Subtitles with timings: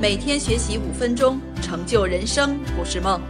[0.00, 3.20] 每天学习五分钟，成就人生不是梦。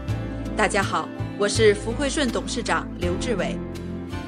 [0.56, 3.58] 大家好，我是福汇顺董事长刘志伟。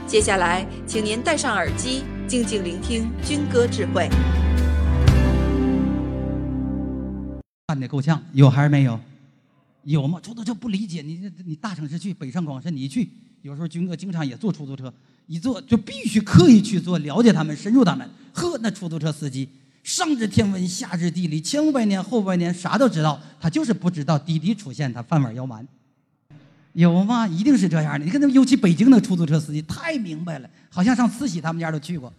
[0.08, 4.08] 接下来，请您戴上耳机，静静聆听军歌智慧。
[7.68, 8.98] 干得够呛，有还是没有？
[9.84, 10.18] 有吗？
[10.20, 13.08] 出租车不理解你，你大城市去，北上广深你一去，
[13.42, 14.92] 有时候军哥经常也坐出租车，
[15.28, 18.10] 一坐就必须刻意去做，了解他们，深入他们。
[18.32, 19.48] 呵，那出租车司机
[19.92, 25.68] 上知天文，下知地理，前五百年后五百年啥都知道，他就是不知道滴滴出现他饭碗要完。
[26.72, 27.28] 有吗？
[27.28, 28.04] 一定是这样的。
[28.06, 32.10] 你看那尤其北京的出租车司机太明白了，好像上慈禧他们家都去过，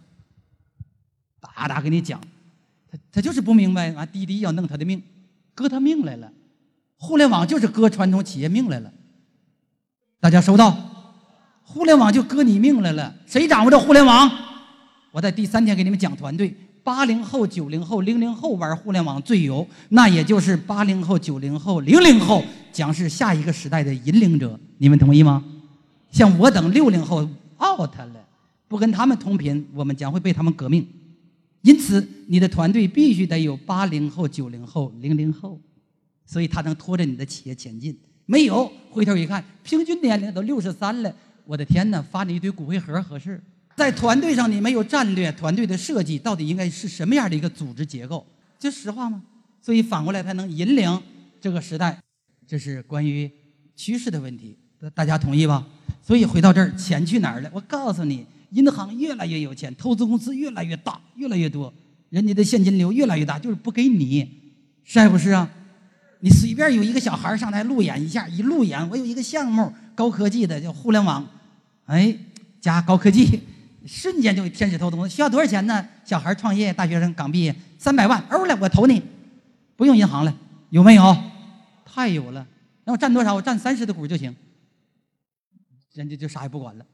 [1.40, 2.20] 哒哒给你讲，
[2.92, 5.02] 他他就是不明白，完滴滴要弄他的命，
[5.52, 6.30] 割他命来了。
[6.96, 8.92] 互联网就是割传统企业命来了。
[10.20, 10.70] 大家收到？
[11.64, 13.16] 互联网就割你命来了。
[13.26, 14.30] 谁掌握着互联网？
[15.10, 24.60] 我在第三天给你们讲团队，八零后、九零后、零零后玩互联网最牛，那也就是八零后、九零后、零零后将是下一个时代的引领者。
[24.76, 25.42] 你们同意吗？
[26.10, 27.26] 像我等六零后
[27.58, 28.24] out 了，
[28.68, 30.86] 不跟他们同频，我们将会被他们革命。
[31.62, 35.58] 因此，你的团队必须得有八零后、九零后、零零后，
[36.26, 37.98] 所以他能拖着你的企业前进。
[38.26, 41.14] 没有，回头一看，平均年龄都六十三了，
[41.46, 43.42] 我的天哪，发你一堆骨灰盒合适？
[43.76, 48.24] 在团队上，你没有战略，团队的设计到底应该是什么样的一个组织结构？
[48.58, 49.22] 这实话吗？
[49.60, 51.02] 所以反过来，才能引领
[51.40, 51.98] 这个时代。
[52.46, 53.30] 这是关于
[53.74, 54.56] 趋势的问题，
[54.94, 55.66] 大家同意吧？
[56.02, 57.50] 所以回到这儿，钱去哪儿了？
[57.52, 61.72] 我告诉你，银行越来越有钱，投资公司越来越大，越来越多，
[62.10, 64.28] 人家的现金流越来越大，就是不给你，
[64.84, 65.50] 是还不是啊？
[66.20, 71.26] 你随便有一个小孩上台路演一下，一路演，我有一个项目，高科技的叫互联网，
[71.86, 72.16] 哎，
[72.60, 73.40] 加高科技。
[73.86, 75.86] 瞬间就天使投资，需要多少钱呢？
[76.04, 79.02] 小孩创业，大学生刚毕业，三百万，欧了，我投你，
[79.76, 80.34] 不用银行了，
[80.70, 81.16] 有没有？
[81.84, 82.46] 太有了，
[82.84, 83.34] 那我占多少？
[83.34, 84.34] 我占三十的股就行。
[85.92, 86.84] 人家就啥也不管了，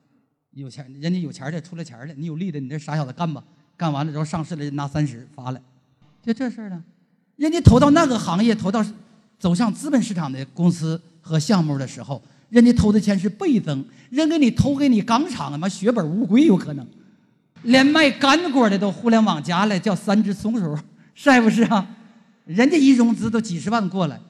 [0.50, 3.42] 有钱，人家有钱的出了钱了，你有利的，你这傻小子干吧，
[3.76, 5.62] 干完了之后上市了拿三十发了，
[6.22, 6.82] 就这事儿呢。
[7.36, 8.84] 人家投到那个行业，投到
[9.38, 12.20] 走向资本市场的公司和项目的时候。
[12.50, 16.86] 人家投的钱是倍增，人给你投给你钢厂，妈血本无归有可能，
[17.62, 20.76] 连卖干果的都互联网加了，叫三只松鼠，
[21.14, 21.96] 是还不是啊？
[22.44, 24.20] 人家一融资都几十万过来，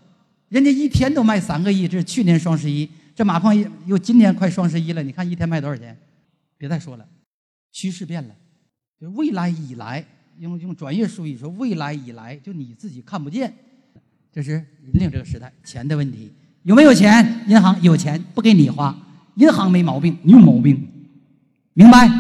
[0.51, 5.97] 人家一天都卖三个亿，这是去年双十一，这马胖又今年快双十一了，你看一天卖多少钱？
[6.59, 7.09] 别再说了，
[7.73, 8.35] 趋势变了，
[9.01, 10.05] 就未来以来，
[10.39, 13.51] 用用专业术语说，未来以来就你自己看不见，
[14.31, 16.31] 这是引领这个时代钱的问题。
[16.65, 17.43] 有没有钱？
[17.47, 18.95] 银行有钱不给你花，
[19.37, 20.87] 银行没毛病，你有毛病，
[21.73, 22.11] 明白？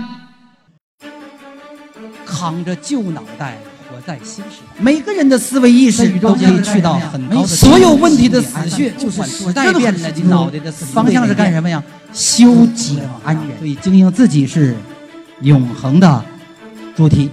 [2.25, 3.59] 扛着旧脑袋
[3.91, 7.47] 活在新时代，每个人的思维意识都可以去到很高的。
[7.47, 11.83] 所有问题的死穴就是时代变了，你脑袋的方向是干什么呀？
[12.13, 13.59] 修己安人。
[13.59, 14.75] 所以经营自己是
[15.43, 16.25] 永恒的
[16.97, 17.31] 主题。